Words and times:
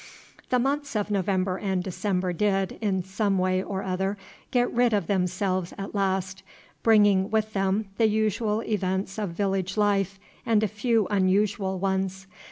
The 0.49 0.57
months 0.57 0.95
of 0.95 1.11
November 1.11 1.57
and 1.59 1.83
December 1.83 2.33
did, 2.33 2.79
in 2.81 3.03
some 3.03 3.37
way 3.37 3.61
or 3.61 3.83
other, 3.83 4.17
get 4.49 4.73
rid 4.73 4.93
of 4.93 5.05
themselves 5.05 5.75
at 5.77 5.93
last, 5.93 6.41
bringing 6.81 7.29
with 7.29 7.53
them 7.53 7.85
the 7.99 8.07
usual 8.07 8.63
events 8.63 9.19
of 9.19 9.29
village 9.29 9.77
life 9.77 10.19
and 10.43 10.63
a 10.63 10.67
few 10.67 11.05
unusual 11.11 11.77
ones. 11.77 12.25